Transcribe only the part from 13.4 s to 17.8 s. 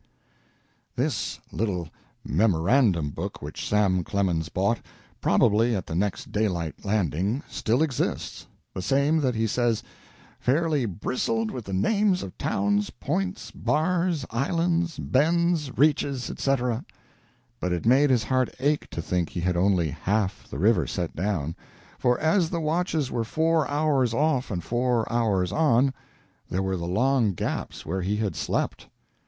bars, islands, bends, reaches, etc."; but